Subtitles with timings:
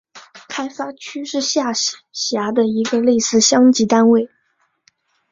[0.49, 1.71] 开发区是下
[2.11, 4.31] 辖的一个类似乡级单位。